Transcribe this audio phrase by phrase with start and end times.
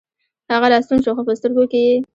[0.51, 1.95] هغه راستون شو، خوپه سترګوکې یې